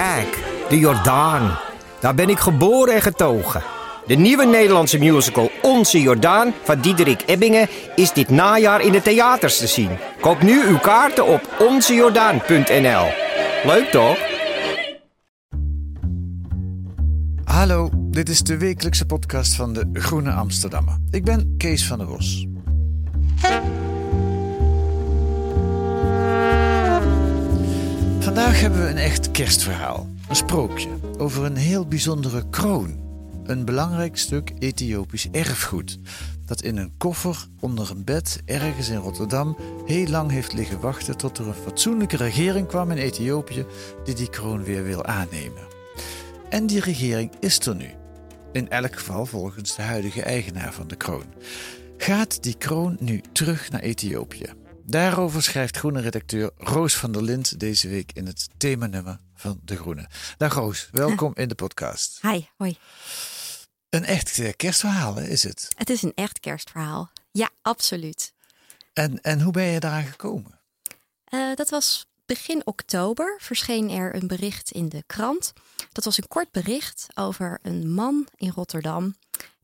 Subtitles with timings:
[0.00, 1.58] Kijk, de Jordaan.
[2.00, 3.62] Daar ben ik geboren en getogen.
[4.06, 9.58] De nieuwe Nederlandse musical Onze Jordaan van Diederik Ebbingen is dit najaar in de theaters
[9.58, 9.90] te zien.
[10.20, 13.06] Koop nu uw kaarten op onzejordaan.nl.
[13.64, 14.18] Leuk toch?
[17.44, 20.96] Hallo, dit is de wekelijkse podcast van de Groene Amsterdammer.
[21.10, 22.46] Ik ben Kees van der Bos.
[28.30, 30.08] Vandaag hebben we een echt kerstverhaal.
[30.28, 30.88] Een sprookje
[31.18, 33.00] over een heel bijzondere kroon.
[33.44, 35.98] Een belangrijk stuk Ethiopisch erfgoed.
[36.46, 41.16] Dat in een koffer onder een bed ergens in Rotterdam heel lang heeft liggen wachten
[41.16, 43.64] tot er een fatsoenlijke regering kwam in Ethiopië
[44.04, 45.62] die die kroon weer wil aannemen.
[46.48, 47.90] En die regering is er nu.
[48.52, 51.26] In elk geval volgens de huidige eigenaar van de kroon.
[51.96, 54.59] Gaat die kroon nu terug naar Ethiopië?
[54.90, 59.76] Daarover schrijft groene redacteur Roos van der Lind deze week in het themanummer van De
[59.76, 60.08] Groene.
[60.36, 62.18] Dag Roos, welkom in de podcast.
[62.22, 62.76] Hi, hoi.
[63.88, 65.68] Een echt eh, kerstverhaal hè, is het.
[65.76, 67.10] Het is een echt kerstverhaal.
[67.30, 68.32] Ja, absoluut.
[68.92, 70.60] En, en hoe ben je daaraan gekomen?
[71.24, 75.52] Eh, dat was begin oktober verscheen er een bericht in de krant.
[75.92, 79.14] Dat was een kort bericht over een man in Rotterdam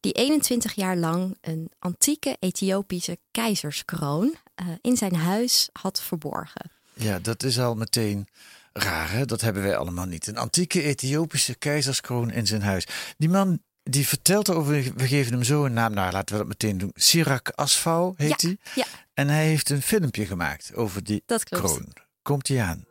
[0.01, 6.71] die 21 jaar lang een antieke Ethiopische keizerskroon eh, in zijn huis had verborgen.
[6.93, 8.29] Ja, dat is al meteen
[8.73, 9.25] raar, hè?
[9.25, 10.27] dat hebben wij allemaal niet.
[10.27, 12.87] Een antieke Ethiopische keizerskroon in zijn huis.
[13.19, 16.49] Die man die vertelt over, we geven hem zo een naam, nou laten we dat
[16.49, 16.91] meteen doen.
[16.95, 18.57] Sirak Asfau heet hij.
[18.63, 18.85] Ja, ja.
[19.15, 21.93] En hij heeft een filmpje gemaakt over die dat kroon.
[22.23, 22.85] Komt hij aan?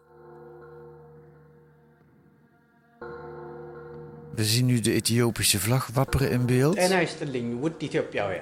[4.36, 6.76] We zien nu de Ethiopische vlag wapperen in beeld.
[6.76, 8.40] En hij is de lingwoed Ethiopiaan.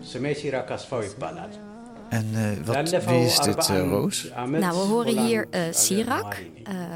[0.00, 1.58] Semesi Asfaw is balad.
[2.12, 4.28] En eh, wat, wie is dit, eh, Roos?
[4.34, 6.36] Nou, we horen hier uh, Sirak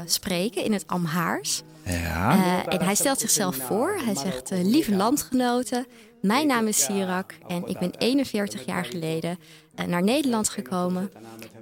[0.05, 1.61] spreken in het Amhaars.
[1.85, 2.65] Ja.
[2.67, 3.99] en hij stelt zichzelf voor.
[4.05, 5.85] Hij zegt, lieve landgenoten,
[6.21, 9.39] mijn naam is Sirak en ik ben 41 jaar geleden
[9.87, 11.11] naar Nederland gekomen.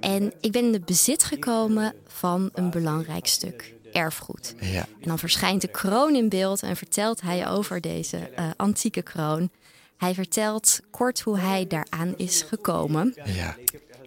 [0.00, 4.54] En ik ben in het bezit gekomen van een belangrijk stuk erfgoed.
[4.60, 4.86] Ja.
[5.00, 9.50] En dan verschijnt de kroon in beeld en vertelt hij over deze antieke kroon.
[9.96, 13.14] Hij vertelt kort hoe hij daaraan is gekomen.
[13.24, 13.56] ja.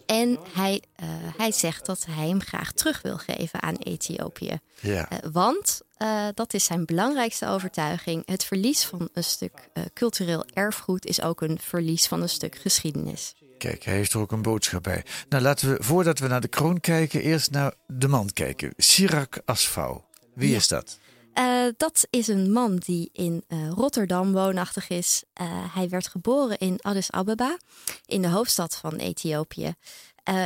[0.05, 1.07] En hij, eh,
[1.38, 4.59] hij zegt dat hij hem graag terug wil geven aan Ethiopië.
[4.81, 5.09] ja.
[5.09, 8.23] Eh, want eh, dat is zijn belangrijkste overtuiging.
[8.25, 13.33] Het verlies van een stuk cultureel erfgoed is ook een verlies van een stuk geschiedenis.
[13.57, 15.03] Kijk, hij heeft er ook een boodschap bij.
[15.29, 18.73] Nou, laten we, voordat we naar de kroon kijken, eerst naar de man kijken.
[18.77, 20.01] Sirak Asfau.
[20.35, 20.57] Wie Ja.
[20.57, 21.00] is dat?
[21.34, 25.23] Eh, dat is een man die in eh, Rotterdam woonachtig is.
[25.34, 27.57] Eh, hij werd geboren in Addis Ababa,
[28.06, 29.73] in de hoofdstad van Ethiopië.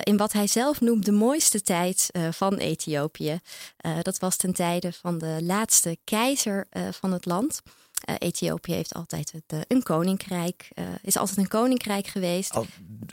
[0.04, 3.40] In wat hij zelf noemt de mooiste tijd van Ethiopië.
[4.02, 7.62] Dat was ten tijde van de laatste keizer van het land.
[8.18, 12.52] Ethiopië heeft altijd het, een koninkrijk, eh, is altijd een koninkrijk geweest.
[12.54, 12.66] Al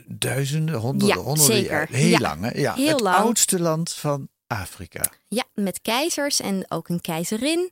[0.07, 1.71] duizenden, honderden, Ja, honderden zeker.
[1.71, 1.93] jaren.
[1.95, 2.59] Heel Ja, lang, hè?
[2.59, 3.15] Ja, heel het lang.
[3.15, 5.11] oudste land van Afrika.
[5.27, 7.71] Ja, met keizers en ook een keizerin.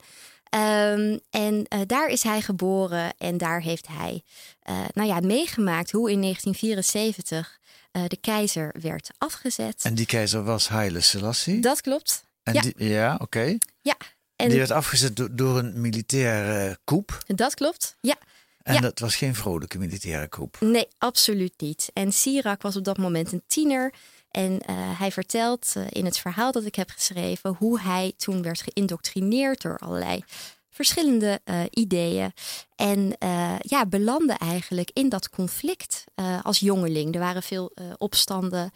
[0.49, 4.23] Ehm, en eh, daar is hij geboren en daar heeft hij
[4.61, 7.59] eh, nou ja, meegemaakt hoe in 1974
[7.91, 9.81] eh, de keizer werd afgezet.
[9.83, 11.59] En die keizer was Haile Selassie.
[11.61, 12.23] Dat klopt.
[12.43, 12.63] en ja.
[12.77, 13.57] ja oké.
[13.81, 13.97] Ja,
[14.35, 17.17] en Die werd afgezet do- door een militaire coup.
[17.27, 17.95] dat klopt.
[18.01, 18.15] Ja,
[18.63, 18.79] En Ja.
[18.81, 20.57] dat was geen vrolijke militaire coup.
[20.59, 21.89] nee, absoluut niet.
[21.93, 23.93] En Sirak was op dat moment een tiener.
[24.31, 28.41] En eh, hij vertelt eh, in het verhaal dat ik heb geschreven hoe hij toen
[28.41, 30.23] werd geïndoctrineerd door allerlei
[30.69, 32.33] verschillende eh, ideeën.
[32.75, 33.15] En
[33.59, 36.03] ja, belandde eigenlijk in dat conflict
[36.43, 37.13] als jongeling.
[37.13, 38.71] Er waren veel opstanden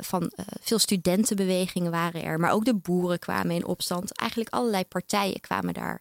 [0.00, 4.12] van veel studentenbewegingen waren er, maar ook de boeren kwamen in opstand.
[4.12, 6.00] Eigenlijk allerlei partijen kwamen daar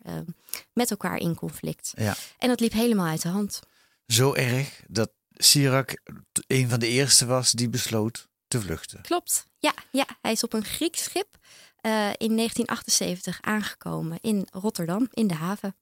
[0.73, 1.93] met elkaar in conflict.
[1.95, 2.15] Ja.
[2.37, 3.59] En dat liep helemaal uit de hand.
[4.07, 6.01] Zo erg dat Sirak
[6.47, 9.01] een van de eerste was die besloot te vluchten.
[9.01, 9.47] Klopt.
[9.59, 11.37] Ja, ja, hij is op een Grieks schip
[11.81, 15.75] eh, in 1978 aangekomen in Rotterdam, in de haven.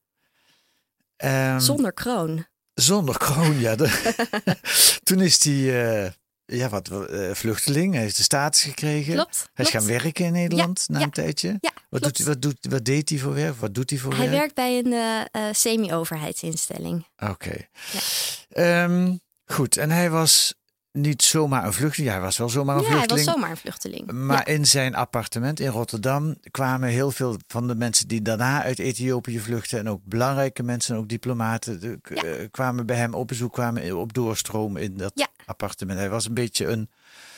[1.16, 2.46] Ehm, Zonder kroon.
[2.74, 3.74] Zonder kroon, ja.
[5.04, 6.12] Toen is hij eh,
[6.44, 7.92] ja, wat, eh, vluchteling.
[7.92, 9.14] Hij heeft de status gekregen.
[9.14, 11.04] Klopt, Hij is gaan werken in Nederland na ja.
[11.04, 11.56] een tijdje.
[11.60, 13.56] Ja, Wat, doet, wat, doet, wat deed hij voor werk?
[13.56, 14.38] Wat doet hij voor Hij werk?
[14.38, 17.06] werkt bij een semi-overheidsinstelling.
[17.16, 17.68] Oké.
[17.92, 18.00] Ja.
[18.48, 20.54] Ehm, goed, en hij was
[20.96, 22.08] niet zomaar een vluchteling.
[22.10, 23.34] Ja, hij was wel zomaar een Ja, hij was vluchteling.
[23.36, 24.12] zomaar een vluchteling.
[24.12, 24.54] Maar Ja.
[24.54, 29.40] in zijn appartement in Rotterdam kwamen heel veel van de mensen die daarna uit Ethiopië
[29.40, 29.78] vluchtten.
[29.78, 32.22] En ook belangrijke mensen, ook diplomaten, de- Ja.
[32.22, 35.26] eh, kwamen bij hem op bezoek, kwamen op doorstroom in dat Ja.
[35.46, 35.98] Appartement.
[35.98, 36.90] Hij was een beetje een.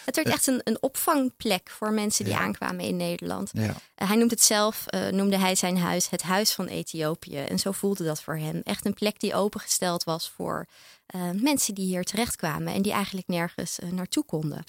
[0.04, 2.40] Het werd echt een, een opvangplek voor mensen die Ja.
[2.40, 3.50] aankwamen in Nederland.
[3.52, 3.74] Ja.
[3.94, 7.36] Eh, hij noemt het zelf, eh, noemde hij zijn huis het huis van Ethiopië.
[7.38, 8.60] En zo voelde dat voor hem.
[8.64, 10.66] Echt een plek die opengesteld was voor
[11.06, 12.72] eh, mensen die hier terechtkwamen.
[12.74, 14.64] En die eigenlijk nergens eh, naartoe konden.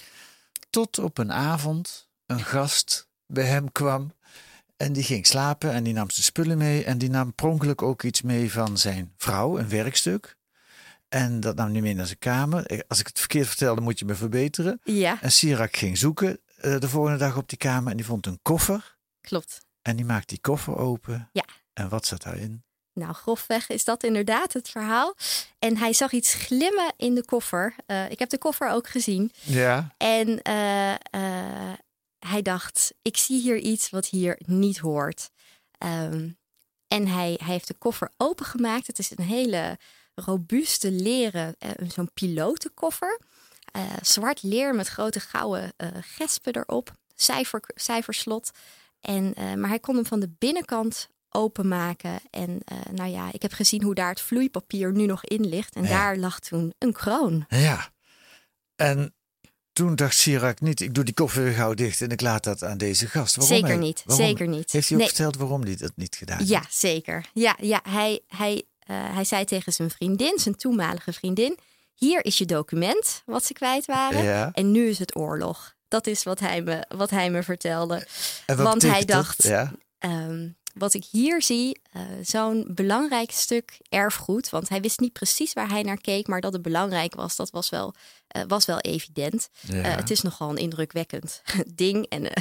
[0.70, 4.12] Tot op een avond een gast bij hem kwam.
[4.76, 6.84] En die ging slapen en die nam zijn spullen mee.
[6.84, 10.36] En die nam pronkelijk ook iets mee van zijn vrouw, een werkstuk.
[11.10, 12.84] En dat nam hij mee naar zijn kamer.
[12.88, 14.80] Als ik het verkeerd vertelde, moet je me verbeteren.
[14.84, 17.90] Ja, En Sirak ging zoeken eh, de volgende dag op die kamer.
[17.90, 18.96] En die vond een koffer.
[19.20, 19.58] klopt.
[19.82, 21.28] En die maakte die koffer open.
[21.32, 21.44] Ja.
[21.72, 22.64] En wat zat daarin?
[22.92, 25.14] Nou, grofweg is dat inderdaad het verhaal.
[25.58, 27.74] En hij zag iets glimmen in de koffer.
[27.86, 29.32] Eh, ik heb de koffer ook gezien.
[29.42, 29.94] Ja.
[29.96, 31.72] En eh, eh,
[32.18, 35.30] hij dacht, ik zie hier iets wat hier niet hoort.
[35.78, 36.30] Ehm,
[36.88, 38.86] en hij, hij heeft de koffer opengemaakt.
[38.86, 39.78] Het is een hele
[40.24, 43.20] robuuste leren, eh, zo'n pilotenkoffer.
[43.72, 46.92] Eh, zwart leer met grote gouden eh, gespen erop.
[47.14, 48.50] Cijfer, cijferslot.
[49.00, 52.20] En, maar hij kon hem van de binnenkant openmaken.
[52.30, 52.60] En
[52.92, 55.74] nou ja, ik heb gezien hoe daar het vloeipapier nu nog in ligt.
[55.74, 55.88] En Ja.
[55.88, 57.44] daar lag toen een kroon.
[57.48, 57.88] Ja.
[58.76, 59.14] En
[59.72, 62.64] toen dacht Sirak niet, ik doe die koffer weer gauw dicht en ik laat dat
[62.64, 63.36] aan deze gast.
[63.36, 64.72] Waarom Zeker hij- niet, waarom- zeker niet.
[64.72, 65.12] Heeft hij ook Nee.
[65.14, 66.50] verteld waarom hij dat niet gedaan heeft?
[66.50, 67.26] Ja, zeker.
[67.32, 68.62] Ja, ja hij, hij,
[68.94, 71.58] hij zei tegen zijn vriendin, zijn toenmalige vriendin:
[71.94, 74.22] Hier is je document wat ze kwijt waren.
[74.22, 74.50] Ja.
[74.52, 75.74] En nu is het oorlog.
[75.88, 78.06] Dat is wat hij me, wat hij me vertelde.
[78.46, 79.72] Want hij dacht, Ja.
[79.98, 84.50] Ehm, wat ik hier zie, eh, zo'n belangrijk stuk erfgoed.
[84.50, 87.50] Want hij wist niet precies waar hij naar keek, maar dat het belangrijk was, dat
[87.50, 87.94] was wel,
[88.28, 89.48] eh, was wel evident.
[89.60, 89.82] Ja.
[89.82, 91.42] Eh, het is nogal een indrukwekkend
[91.74, 92.06] ding.
[92.06, 92.32] En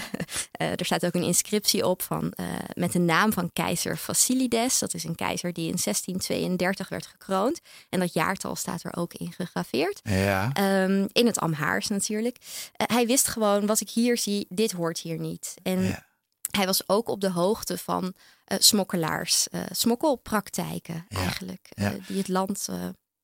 [0.51, 2.33] er staat ook een inscriptie op van,
[2.73, 4.79] met de naam van keizer Fasilides.
[4.79, 7.59] Dat is een keizer die in 1632 werd gekroond.
[7.89, 9.99] En dat jaartal staat er ook in gegraveerd.
[10.03, 10.51] ja.
[10.53, 12.37] Ehm, in het Amhaars natuurlijk.
[12.73, 15.53] Hij wist gewoon, wat ik hier zie, dit hoort hier niet.
[15.63, 16.07] En Ja.
[16.49, 18.13] Hij was ook op de hoogte van
[18.45, 21.67] eh, smokkelaars, eh, smokkelpraktijken Ja, eigenlijk.
[21.69, 21.91] ja.
[21.93, 22.67] eh, die het land,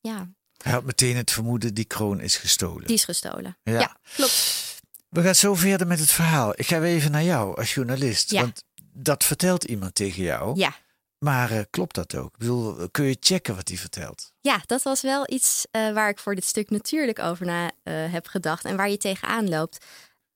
[0.02, 0.30] ja,
[0.64, 2.86] Hij had meteen het vermoeden, die kroon is gestolen.
[2.88, 3.58] die is gestolen.
[3.64, 3.80] Ja.
[3.80, 4.64] Ja, klopt.
[5.10, 6.54] We gaan zo verder met het verhaal.
[6.56, 8.32] Ik ga even naar jou als journalist.
[8.32, 8.42] Ja.
[8.42, 8.64] Want
[8.94, 10.58] dat vertelt iemand tegen jou.
[10.60, 10.76] Ja.
[11.18, 12.34] Maar klopt dat ook?
[12.34, 14.32] Ik bedoel, kun je checken wat hij vertelt?
[14.42, 18.66] Ja, dat was wel iets waar ik voor dit stuk natuurlijk over na heb gedacht
[18.66, 19.86] en waar je tegenaan loopt.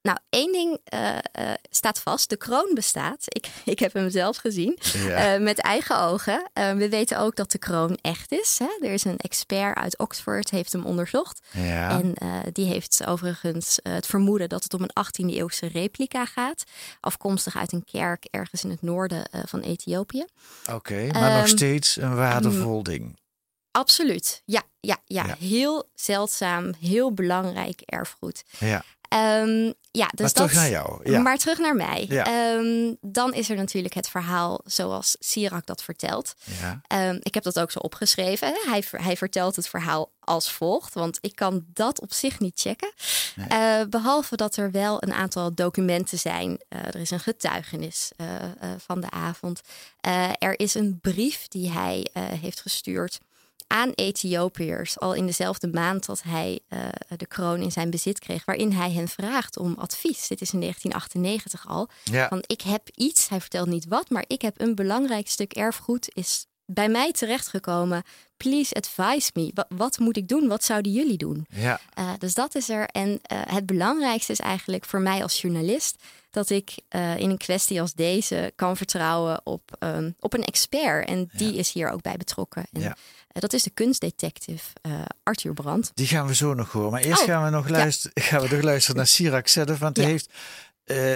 [0.02, 1.22] Nou, één ding eh, eh,
[1.70, 2.30] staat vast.
[2.30, 3.24] De kroon bestaat.
[3.26, 4.78] Ik, ik heb hem zelf gezien.
[4.94, 5.34] Ja.
[5.34, 6.50] eh, met eigen ogen.
[6.54, 8.60] We weten ook dat de kroon echt is.
[8.60, 8.88] Hè?
[8.88, 11.40] Er is een expert uit Oxford, heeft hem onderzocht.
[11.52, 11.90] Ja.
[11.90, 12.14] En
[12.52, 16.64] die heeft overigens het vermoeden dat het om een 18e eeuwse replica gaat.
[17.00, 20.26] Afkomstig uit een kerk ergens in het noorden van Ethiopië.
[20.72, 23.18] Oké, maar nog Ehm, steeds een waardevol ding.
[23.72, 24.42] Absoluut.
[24.46, 25.36] Ja, ja, ja, Ja.
[25.40, 28.44] heel zeldzaam, heel belangrijk erfgoed.
[28.60, 28.84] Ja.
[29.10, 31.12] Ehm, ja, dus maar terug dat, naar jou.
[31.12, 31.20] Ja.
[31.20, 32.06] Maar terug naar mij.
[32.10, 32.26] Ja.
[32.26, 36.34] Ehm, dan is er natuurlijk het verhaal zoals Sirak dat vertelt.
[36.62, 36.82] ja.
[36.88, 38.54] Ehm, ik heb dat ook zo opgeschreven.
[38.66, 42.94] Hij, hij vertelt het verhaal als volgt, want ik kan dat op zich niet checken.
[43.48, 46.60] Eh, behalve dat er wel een aantal documenten zijn.
[46.70, 48.26] Eh, er is een getuigenis eh,
[48.78, 49.62] van de avond.
[50.40, 53.20] Er is een brief die hij heeft gestuurd
[53.72, 56.80] aan Ethiopiërs al in dezelfde maand dat hij eh,
[57.18, 60.28] de kroon in zijn bezit kreeg, waarin hij hen vraagt om advies.
[60.28, 61.90] Dit is in 1998 al.
[62.04, 62.28] Ja.
[62.28, 66.10] Van ik heb iets, hij vertelt niet wat, maar ik heb een belangrijk stuk erfgoed
[66.14, 68.04] is bij mij terechtgekomen.
[68.38, 69.52] Please advise me.
[69.54, 70.48] Wat, wat moet ik doen?
[70.48, 71.46] Wat zouden jullie doen?
[71.50, 71.80] Ja.
[72.00, 72.86] Uh, dus dat is er.
[72.86, 75.96] En uh, het belangrijkste is eigenlijk voor mij als journalist
[76.32, 81.08] dat ik uh, in een kwestie als deze kan vertrouwen op, um, op een expert.
[81.08, 81.60] En die ja.
[81.60, 82.66] is hier ook bij betrokken.
[82.72, 82.96] En, ja.
[83.40, 84.64] Dat is de kunstdetective
[85.24, 85.92] Arthur Brandt.
[85.94, 86.92] Die gaan we zo nog horen.
[86.92, 88.24] Maar eerst Oh, gaan we nog luisteren, ja.
[88.30, 89.80] gaan we nog luisteren naar Sirak zelf.
[89.80, 90.30] Want hij heeft
[90.86, 91.14] uh,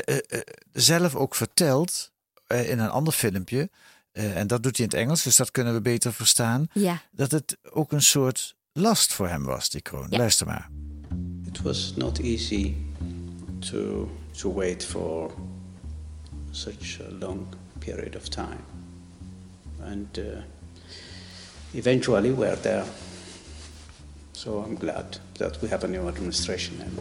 [0.71, 2.11] zelf ook verteld
[2.47, 3.69] in een ander filmpje.
[4.11, 6.67] en dat doet hij in het Engels, dus dat kunnen we beter verstaan.
[6.73, 7.01] Ja.
[7.11, 10.07] Dat het ook een soort last voor hem was, die kroon.
[10.09, 10.17] Ja.
[10.17, 10.69] Luister maar.
[11.45, 12.73] It was not easy
[13.59, 15.33] to, to wait for
[16.51, 17.45] such a long
[17.79, 18.59] period of time.
[19.81, 20.23] And uh,
[21.73, 22.83] eventually we're there.
[24.31, 26.99] So I'm glad that we have a new administration and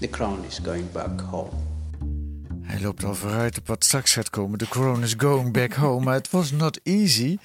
[0.00, 1.50] the crown is going back home.
[2.62, 4.58] Hij loopt al vooruit op wat straks gaat komen.
[4.58, 6.04] The crown is going back home.
[6.04, 7.38] Maar it was not easy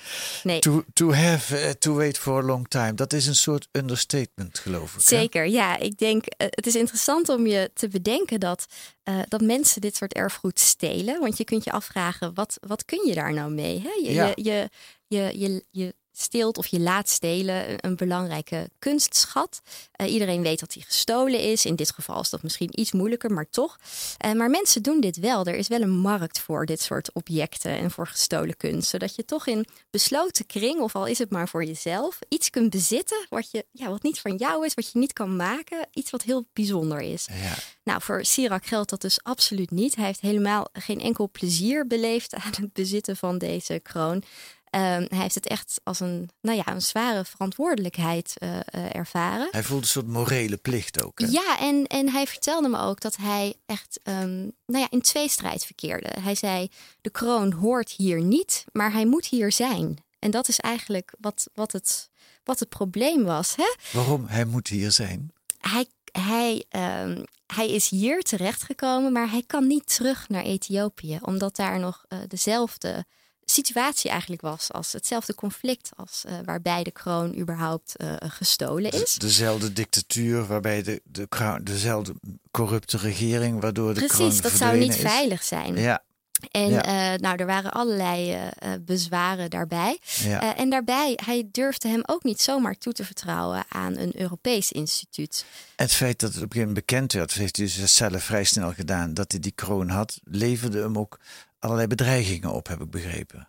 [0.43, 0.59] Nee.
[0.59, 2.93] to, to have uh, to wait for a long time.
[2.93, 4.95] Dat is een soort understatement, geloof ik.
[4.95, 5.01] hè?
[5.17, 5.77] Zeker, ja.
[5.77, 8.65] Ik denk, eh, het is interessant om je te bedenken dat,
[9.03, 11.19] eh, dat mensen dit soort erfgoed stelen.
[11.19, 13.81] Want je kunt je afvragen, wat, wat kun je daar nou mee?
[13.81, 14.07] Hè?
[14.09, 14.25] Je, Ja.
[14.25, 14.69] je, je,
[15.07, 19.61] je, je, je steelt of je laat stelen een, een belangrijke kunstschat.
[19.91, 21.65] Eh, iedereen weet dat die gestolen is.
[21.65, 23.77] In dit geval is dat misschien iets moeilijker, maar toch.
[24.17, 25.45] Eh, maar mensen doen dit wel.
[25.45, 28.89] Er is wel een markt voor dit soort objecten en voor gestolen kunst.
[28.89, 32.69] Zodat je toch in besloten kring, of al is het maar voor jezelf, iets kunt
[32.69, 35.87] bezitten wat, je, ja, wat niet van jou is, wat je niet kan maken.
[35.93, 37.27] Iets wat heel bijzonder is.
[37.31, 37.55] Ja.
[37.83, 39.95] Nou, voor Sirac geldt dat dus absoluut niet.
[39.95, 44.23] Hij heeft helemaal geen enkel plezier beleefd aan het bezitten van deze kroon.
[44.69, 49.47] Ehm, hij heeft het echt als een, nou ja, een zware verantwoordelijkheid eh, eh, ervaren.
[49.51, 51.19] Hij voelt een soort morele plicht ook.
[51.19, 51.27] Hè?
[51.29, 55.65] Ja, en, en hij vertelde me ook dat hij echt ehm, nou ja, in tweestrijd
[55.65, 56.09] verkeerde.
[56.21, 56.69] Hij zei,
[57.01, 60.03] de kroon hoort hier niet, maar hij moet hier zijn.
[60.19, 62.09] En dat is eigenlijk wat, wat, het,
[62.43, 63.55] wat het probleem was.
[63.55, 63.75] Hè?
[63.91, 64.25] Waarom?
[64.27, 65.33] Hij moet hier zijn.
[65.57, 71.19] Hij, hij, ehm, hij is hier terechtgekomen, maar hij kan niet terug naar Ethiopië.
[71.21, 73.05] Omdat daar nog eh, dezelfde
[73.49, 74.71] situatie eigenlijk was.
[74.71, 79.13] Als hetzelfde conflict als eh, waarbij de kroon überhaupt eh, gestolen is.
[79.13, 82.13] De- dezelfde dictatuur waarbij de, de kroon, dezelfde
[82.51, 85.01] corrupte regering, waardoor de kroon Precies, dat zou niet is.
[85.01, 85.75] veilig zijn.
[85.75, 86.03] Ja,
[86.51, 86.83] En Ja.
[87.13, 88.49] eh, nou, er waren allerlei
[88.81, 89.99] bezwaren daarbij.
[90.23, 90.55] ja.
[90.55, 95.45] En daarbij, hij durfde hem ook niet zomaar toe te vertrouwen aan een Europees instituut.
[95.75, 98.43] Het feit dat het op een gegeven moment bekend werd, heeft hij dus zelf vrij
[98.43, 101.19] snel gedaan, dat hij die kroon had, leverde hem ook
[101.59, 103.47] allerlei bedreigingen op, heb ik begrepen.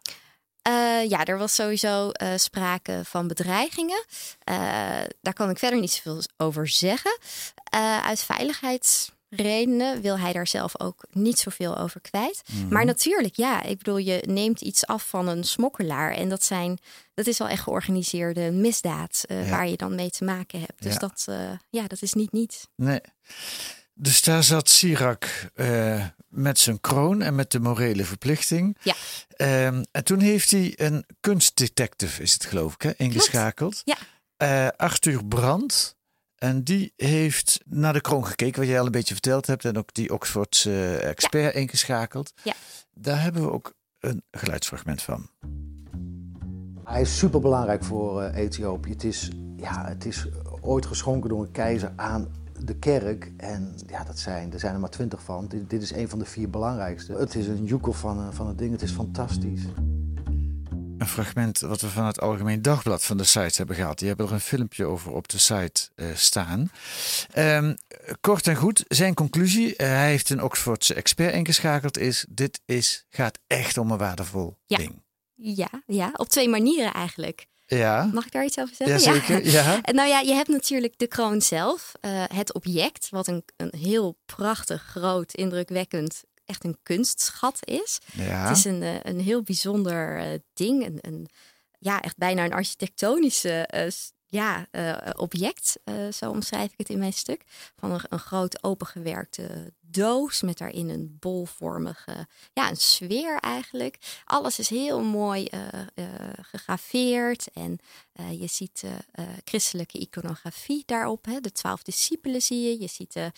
[0.62, 4.04] Eh, ja, er was sowieso eh, sprake van bedreigingen.
[4.44, 4.54] Eh,
[5.20, 7.18] daar kan ik verder niet zoveel over zeggen.
[8.04, 12.42] Uit veiligheidsredenen wil hij daar zelf ook niet zoveel over kwijt.
[12.52, 12.68] Mhm.
[12.68, 16.12] Maar natuurlijk, ja, ik bedoel, je neemt iets af van een smokkelaar.
[16.12, 16.78] En dat, zijn,
[17.14, 19.44] dat is wel echt georganiseerde misdaad Ja.
[19.48, 20.82] waar je dan mee te maken hebt.
[20.82, 20.98] Dus Ja.
[20.98, 21.26] dat,
[21.70, 22.66] ja, dat is niet niets.
[22.76, 23.00] Nee.
[24.02, 28.76] Dus daar zat Sirac eh, met zijn kroon en met de morele verplichting.
[28.83, 28.95] Ja.
[29.37, 33.83] Ehm, en toen heeft hij een kunstdetective, is het geloof ik, hè, ingeschakeld.
[33.85, 33.97] Ja.
[34.37, 35.97] Eh, Arthur Brandt.
[36.37, 39.64] En die heeft naar de kroon gekeken, wat jij al een beetje verteld hebt.
[39.64, 42.33] En ook die Oxfordse eh, expert ingeschakeld.
[42.42, 42.54] Ja.
[42.95, 45.30] Daar hebben we ook een geluidsfragment van.
[46.85, 48.90] Hij is superbelangrijk voor Ethiopië.
[48.90, 50.26] Het is, ja, het is
[50.61, 53.32] ooit geschonken door een keizer aan de kerk.
[53.36, 55.48] En ja, dat zijn, er zijn er maar twintig van.
[55.48, 57.12] Dit, dit is een van de vier belangrijkste.
[57.12, 58.72] Het is een joekel van, een- van het ding.
[58.72, 59.62] Het is fantastisch.
[60.98, 63.98] Een fragment wat we van het Algemeen Dagblad van de site hebben gehad.
[63.98, 66.70] Die hebben er een filmpje over op de site eh, staan.
[67.32, 67.74] Ehm,
[68.20, 73.04] kort en goed, zijn conclusie, eh, hij heeft een Oxfordse expert ingeschakeld, is dit is,
[73.10, 74.76] gaat echt om een waardevol Ja.
[74.76, 75.02] ding.
[75.34, 77.46] Ja, ja, op twee manieren eigenlijk.
[77.76, 78.98] Ja, Mag ik daar iets over zeggen?
[78.98, 79.82] Jazeker, ja.
[79.82, 83.72] En Nou ja, je hebt natuurlijk de kroon zelf, eh, het object, wat een, een
[83.78, 87.98] heel prachtig, groot, indrukwekkend, echt een kunstschat is.
[88.12, 88.48] ja.
[88.48, 91.28] Het is een, eh, een heel bijzonder eh, ding, een, een,
[91.78, 93.68] ja, echt bijna een architectonische
[94.30, 97.44] ja, eh, object, eh, zo omschrijf ik het in mijn stuk.
[97.76, 104.20] Van een, een groot opengewerkte doos met daarin een bolvormige, ja, een sfeer eigenlijk.
[104.25, 105.62] Alles is heel mooi eh,
[106.40, 107.78] gegraveerd en
[108.38, 108.84] je ziet
[109.44, 111.25] christelijke iconografie daarop.
[111.25, 111.40] Hè.
[111.40, 113.32] De twaalf discipelen zie je, je ziet de,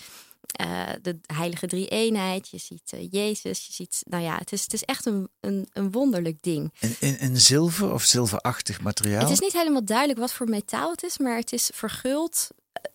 [0.52, 4.72] eh, de heilige drie-eenheid, je ziet eh, Jezus, je ziet, nou ja, het is, het
[4.72, 6.72] is echt een, een, een wonderlijk ding.
[6.80, 9.20] In, in, in zilver of zilverachtig materiaal.
[9.20, 12.49] Het is niet helemaal duidelijk wat voor metaal het is, maar het is verguld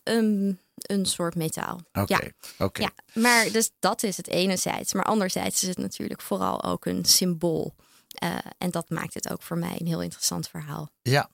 [0.04, 1.80] een, een soort metaal.
[1.92, 2.20] Oké, Ja.
[2.58, 2.80] oké.
[2.82, 4.92] Ja, maar dus dat is het enerzijds.
[4.92, 7.74] Maar anderzijds is het natuurlijk vooral ook een symbool.
[8.58, 10.90] En dat maakt het ook voor mij een heel interessant verhaal.
[11.02, 11.30] Ja.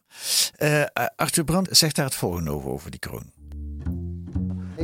[1.17, 3.33] Arthur Brandt zegt daar het volgende over, over die kroon.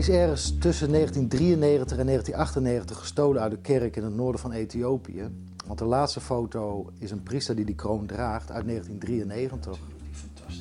[0.00, 5.28] Is ergens tussen 1993 en 1998 gestolen uit de kerk in het noorden van Ethiopië.
[5.66, 9.78] Want de laatste foto is een priester die die kroon draagt uit 1993.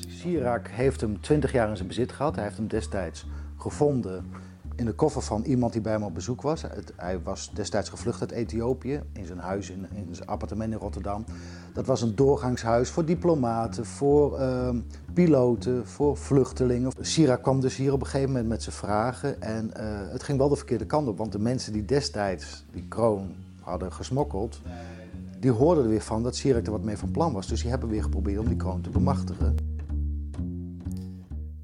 [0.08, 2.34] Sirac heeft hem 20 jaar in zijn bezit gehad.
[2.34, 4.24] Hij heeft hem destijds gevonden
[4.80, 6.64] in de koffer van iemand die bij hem op bezoek was.
[6.96, 11.24] Hij was destijds gevlucht uit Ethiopië in zijn huis, in, in zijn appartement in Rotterdam.
[11.74, 14.78] Dat was een doorgangshuis voor diplomaten, voor ehm,
[15.12, 16.92] piloten, voor vluchtelingen.
[17.00, 19.42] Sirac kwam dus hier op een gegeven moment met zijn vragen.
[19.42, 22.84] En eh, het ging wel de verkeerde kant op, want de mensen die destijds die
[22.88, 24.60] kroon hadden gesmokkeld,
[25.40, 27.46] die hoorden er weer van dat Sirac er wat mee van plan was.
[27.46, 29.56] Dus die hebben weer geprobeerd om die kroon te bemachtigen.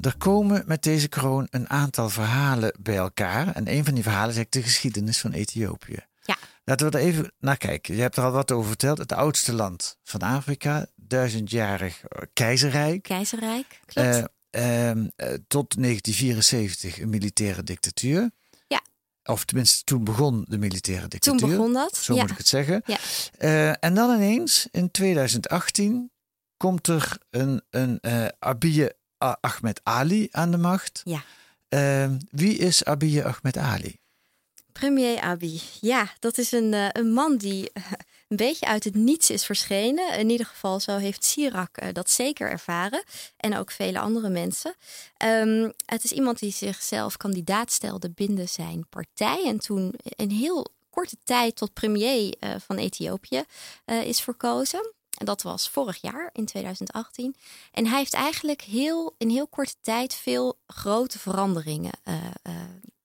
[0.00, 3.54] er komen met deze kroon een aantal verhalen bij elkaar.
[3.54, 5.98] En een van die verhalen is de geschiedenis van Ethiopië.
[6.68, 7.94] Laten we er even naar kijken.
[7.94, 8.98] Je hebt er al wat over verteld.
[8.98, 12.00] Het oudste land van Afrika, duizendjarig
[12.32, 13.02] keizerrijk.
[13.02, 14.08] Keizerrijk, klopt.
[14.50, 18.30] Eh, ehm, eh, tot 1974 een militaire dictatuur.
[18.66, 18.80] Ja.
[19.24, 21.40] Of tenminste, toen begon de militaire dictatuur.
[21.40, 21.96] Toen begon dat.
[21.96, 22.20] Zo ja.
[22.20, 22.82] moet ik het zeggen.
[22.86, 22.98] Ja.
[23.38, 26.10] Eh, en dan ineens, in 2018,
[26.56, 28.00] komt er een, een
[28.38, 31.00] Abiy Ahmed Ali aan de macht.
[31.04, 31.22] Ja.
[31.68, 34.00] Eh, wie is Abiy Ahmed Ali?
[34.78, 35.60] Premier Abiy.
[35.80, 37.82] Ja, dat is een, eh, een man die eh,
[38.28, 40.18] een beetje uit het niets is verschenen.
[40.18, 43.04] In ieder geval, zo heeft Sirak eh, dat zeker ervaren.
[43.36, 44.74] En ook vele andere mensen.
[45.16, 49.44] Ehm, het is iemand die zichzelf kandidaat stelde binnen zijn partij.
[49.44, 52.34] En toen een heel korte tijd tot premier
[52.66, 53.44] van Ethiopië
[54.04, 54.92] is verkozen.
[55.18, 57.36] En dat was vorig jaar, in 2018.
[57.72, 62.14] En hij heeft eigenlijk heel, in heel korte tijd veel grote veranderingen uh,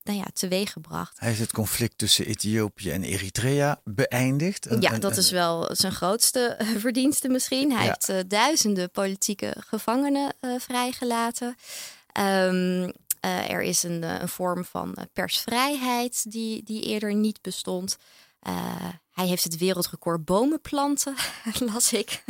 [0.04, 1.20] nou ja, teweeggebracht.
[1.20, 4.66] Hij heeft het conflict tussen Ethiopië en Eritrea beëindigd.
[4.66, 7.72] En, ja, dat en, is wel zijn grootste verdienste misschien.
[7.72, 7.88] Hij ja.
[7.88, 11.56] heeft uh, duizenden politieke gevangenen uh, vrijgelaten.
[12.20, 12.84] Um,
[13.26, 17.98] uh, er is een, een vorm van persvrijheid die, die eerder niet bestond.
[19.12, 21.16] Hij heeft het wereldrecord bomen planten,
[21.74, 22.24] las ik.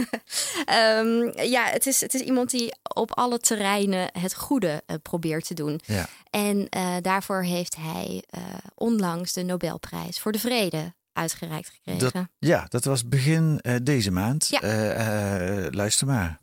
[0.97, 5.45] um, ja, het is, het is iemand die op alle terreinen het goede uh, probeert
[5.45, 5.79] te doen.
[5.85, 6.07] Ja.
[6.29, 8.43] En uh, daarvoor heeft hij uh,
[8.75, 12.11] onlangs de Nobelprijs voor de Vrede uitgereikt gekregen.
[12.13, 14.47] Dat, ja, dat was begin uh, deze maand.
[14.47, 15.69] Ja.
[15.71, 16.39] luister maar.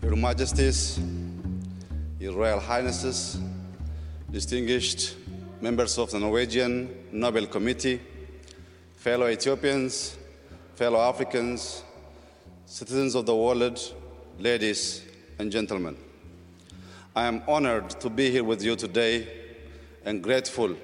[0.00, 0.96] Your Majesties,
[2.18, 3.36] Your Royal Highnesses,
[4.30, 5.16] distinguished
[5.60, 8.00] members of the Norwegian Nobel Committee,
[8.98, 10.18] fellow Ethiopians,
[10.74, 11.84] fellow Africans,
[12.66, 13.78] citizens of the world,
[14.40, 15.04] ladies
[15.38, 15.96] and gentlemen.
[17.14, 19.28] I am honored to be here with you today
[20.04, 20.74] and grateful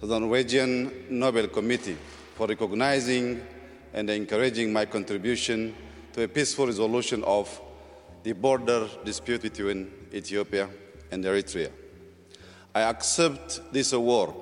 [0.00, 1.96] to the Norwegian Nobel Committee
[2.34, 3.40] for recognizing
[3.94, 5.72] and encouraging my contribution
[6.14, 7.60] to a peaceful resolution of
[8.24, 10.68] the border dispute between Ethiopia
[11.12, 11.70] and Eritrea.
[12.74, 14.34] I accept this award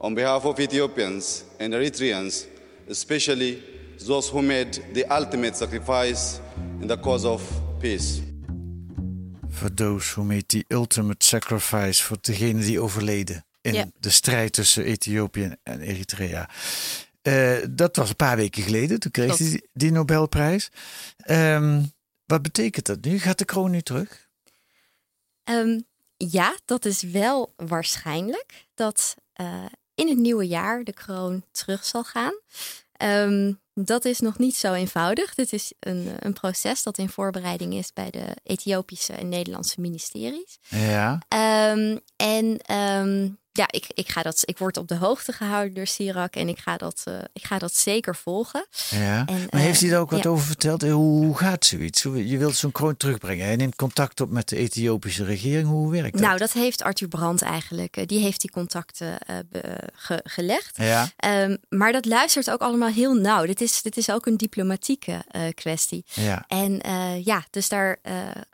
[0.00, 2.46] on behalf of Ethiopians and Eritreans,
[2.88, 3.62] especially
[4.06, 6.40] those who made the ultimate sacrifice
[6.80, 7.42] in the cause of
[7.78, 8.20] peace.
[9.50, 14.84] For those who made the ultimate sacrifice, voor degenen die overleden in de strijd tussen
[14.84, 16.50] Ethiopië en Eritrea.
[17.22, 20.68] Eh, dat was een paar weken geleden, toen kreeg hij die, die Nobelprijs.
[21.16, 21.82] Ehm,
[22.24, 23.18] wat betekent dat nu?
[23.18, 24.28] Gaat de kroon nu terug?
[25.44, 25.80] Ehm,
[26.16, 29.64] ja, dat is wel waarschijnlijk dat eh,
[29.96, 32.40] in het nieuwe jaar de kroon terug zal gaan.
[32.92, 35.34] Ehm, dat is nog niet zo eenvoudig.
[35.34, 40.58] Dit is een, een proces dat in voorbereiding is bij de Ethiopische en Nederlandse ministeries.
[40.68, 41.18] Ja.
[41.28, 45.86] Ehm, en ehm, ja, ik, ik, ga dat, ik word op de hoogte gehouden door
[45.86, 48.66] Sirak en ik ga dat, eh, ik ga dat zeker volgen.
[48.90, 49.24] ja.
[49.26, 50.30] En, maar heeft hij eh, daar ook wat ja.
[50.30, 50.82] over verteld?
[50.82, 52.02] Eh, Hoe, gaat zoiets?
[52.02, 53.46] Je wilt zo'n kroon terugbrengen.
[53.46, 55.68] Hij neemt contact op met de Ethiopische regering.
[55.68, 56.20] Hoe werkt dat?
[56.20, 58.08] Nou, dat heeft Arthur Brandt eigenlijk.
[58.08, 59.18] Die heeft die contacten
[59.94, 60.76] ge- gelegd.
[60.76, 61.08] Ja.
[61.16, 63.46] Ehm, maar dat luistert ook allemaal heel nauw.
[63.46, 66.04] Dit is, dit is ook een diplomatieke kwestie.
[66.12, 66.44] Ja.
[66.48, 66.80] En
[67.24, 67.98] ja, dus daar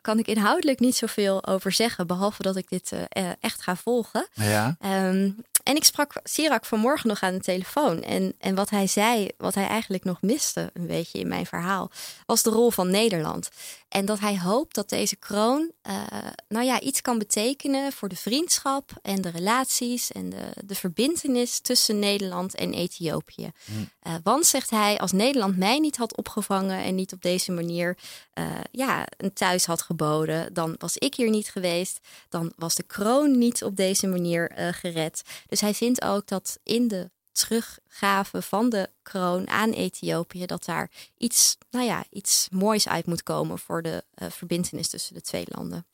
[0.01, 2.07] kan ik inhoudelijk niet zoveel over zeggen.
[2.07, 2.91] Behalve dat ik dit
[3.39, 4.27] echt ga volgen.
[4.33, 4.77] Ja.
[4.93, 5.29] Ehm,
[5.63, 8.01] en ik sprak Sirak vanmorgen nog aan de telefoon.
[8.01, 11.91] En, en wat hij zei, wat hij eigenlijk nog miste, een beetje in mijn verhaal,
[12.25, 13.49] was de rol van Nederland.
[13.93, 16.01] En dat hij hoopt dat deze kroon, eh,
[16.47, 21.59] nou ja, iets kan betekenen voor de vriendschap en de relaties en de, de verbintenis
[21.59, 23.51] tussen Nederland en Ethiopië.
[23.99, 27.97] Eh, want, zegt hij, als Nederland mij niet had opgevangen en niet op deze manier
[28.33, 31.99] eh, ja, een thuis had geboden, dan was ik hier niet geweest.
[32.29, 35.21] Dan was de kroon niet op deze manier gered.
[35.47, 40.89] Dus hij vindt ook dat in de teruggave van de kroon aan Ethiopië, dat daar
[41.17, 45.45] iets, nou ja, iets moois uit moet komen voor de eh verbintenis tussen de twee
[45.47, 45.85] landen.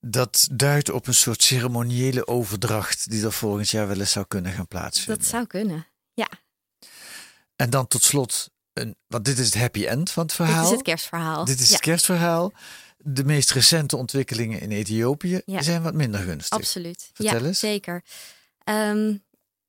[0.00, 4.52] Dat duidt op een soort ceremoniële overdracht die er volgend jaar wel eens zou kunnen
[4.52, 5.18] gaan plaatsvinden.
[5.18, 5.86] Dat zou kunnen.
[6.14, 6.28] Ja,
[7.56, 10.56] En dan tot slot, een, want dit is het happy end van het verhaal.
[10.62, 11.44] dit is het kerstverhaal.
[11.44, 12.52] Dit is ja, het kerstverhaal.
[12.96, 15.62] De meest recente ontwikkelingen in Ethiopië Ja.
[15.62, 16.58] zijn wat minder gunstig.
[16.58, 17.10] Absoluut.
[17.12, 17.58] Vertel ja, eens.
[17.58, 18.02] zeker.
[18.64, 19.16] Ehm,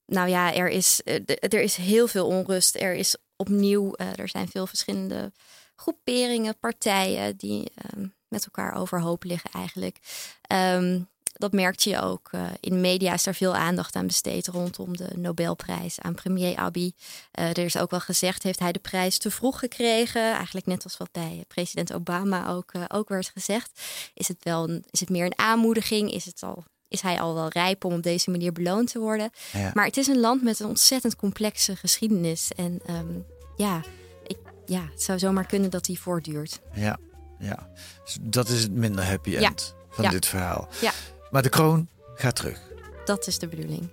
[0.09, 2.75] nou ja, er is, eh, de- er is heel veel onrust.
[2.75, 5.31] Er is opnieuw, eh, er zijn veel verschillende
[5.75, 9.97] groeperingen, partijen die ehm, met elkaar overhoop liggen eigenlijk.
[10.41, 10.99] Ehm,
[11.33, 12.29] dat merkte je ook.
[12.31, 16.91] Uh, in media is er veel aandacht aan besteed rondom de Nobelprijs aan premier Abiy.
[17.31, 20.21] Er is ook wel gezegd, heeft hij de prijs te vroeg gekregen?
[20.33, 23.81] Eigenlijk net als wat bij president Obama ook, ook werd gezegd.
[24.13, 26.13] Is het, wel is het meer een aanmoediging?
[26.13, 29.31] Is, het al, is hij al wel rijp om op deze manier beloond te worden?
[29.53, 29.71] Ja.
[29.73, 32.51] Maar het is een land met een ontzettend complexe geschiedenis.
[32.55, 33.25] En um,
[33.55, 33.81] ja,
[34.27, 36.59] ik, ja, het zou zomaar kunnen dat die voortduurt.
[36.73, 36.97] Ja,
[37.39, 37.69] ja.
[38.03, 39.85] Dus dat is het minder happy end ja.
[39.89, 40.09] van ja.
[40.09, 40.67] dit verhaal.
[40.81, 40.91] Ja.
[41.31, 42.61] Maar de kroon gaat terug.
[43.05, 43.89] Dat is de bedoeling.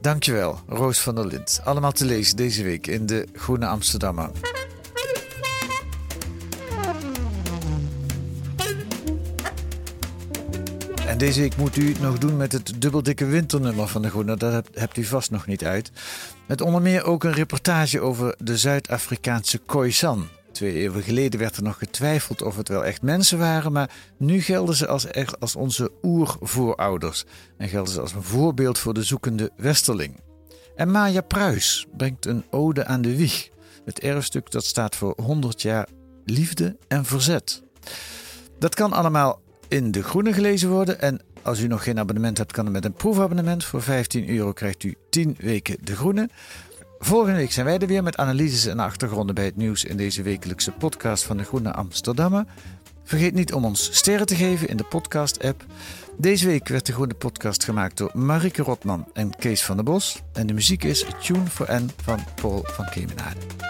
[0.00, 1.60] Dankjewel, Roos van der Lind.
[1.64, 4.30] Allemaal te lezen deze week in de Groene Amsterdammer.
[11.20, 14.36] Deze week moet u nog doen met het dubbeldikke winternummer van de Groene.
[14.36, 15.90] Dat hebt u vast nog niet uit.
[16.46, 20.28] Met onder meer ook een reportage over de Zuid-Afrikaanse Khoisan.
[20.52, 24.42] Twee eeuwen geleden werd er nog getwijfeld of het wel echt mensen waren, maar nu
[24.42, 25.06] gelden ze als,
[25.38, 27.24] als onze oervoorouders
[27.56, 30.20] en gelden ze als een voorbeeld voor de zoekende westerling.
[30.76, 33.48] En Maya Pruis brengt een ode aan de wieg,
[33.84, 35.88] het erfstuk dat staat voor 100 jaar
[36.24, 37.62] liefde en verzet.
[38.58, 42.52] Dat kan allemaal in de groene gelezen worden en als u nog geen abonnement hebt,
[42.52, 43.64] kan het met een proefabonnement.
[43.64, 46.28] Voor 15 euro krijgt u 10 weken de groene.
[46.98, 50.22] Volgende week zijn wij er weer met analyses en achtergronden bij het nieuws in deze
[50.22, 52.44] wekelijkse podcast van de Groene Amsterdammer.
[53.04, 55.64] Vergeet niet om ons sterren te geven in de podcast-app.
[56.18, 60.22] Deze week werd de Groene Podcast gemaakt door Marike Rotman en Kees van der Bos.
[60.32, 63.69] En de muziek is Tune for N van Paul van Kemenade.